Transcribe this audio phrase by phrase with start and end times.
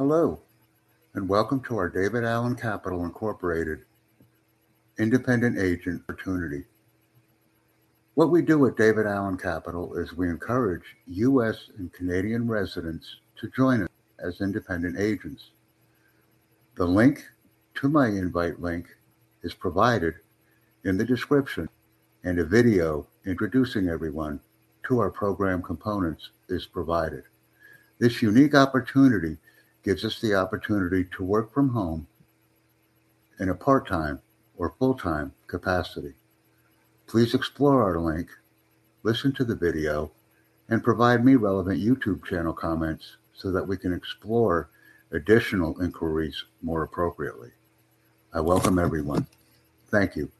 [0.00, 0.40] Hello,
[1.12, 3.80] and welcome to our David Allen Capital Incorporated
[4.98, 6.64] Independent Agent Opportunity.
[8.14, 11.68] What we do at David Allen Capital is we encourage U.S.
[11.76, 13.90] and Canadian residents to join us
[14.24, 15.50] as independent agents.
[16.76, 17.26] The link
[17.74, 18.86] to my invite link
[19.42, 20.14] is provided
[20.82, 21.68] in the description,
[22.24, 24.40] and a video introducing everyone
[24.84, 27.24] to our program components is provided.
[27.98, 29.36] This unique opportunity
[29.82, 32.06] gives us the opportunity to work from home
[33.38, 34.20] in a part time
[34.56, 36.12] or full time capacity.
[37.06, 38.28] Please explore our link,
[39.02, 40.10] listen to the video,
[40.68, 44.68] and provide me relevant YouTube channel comments so that we can explore
[45.10, 47.50] additional inquiries more appropriately.
[48.32, 49.26] I welcome everyone.
[49.90, 50.30] Thank you.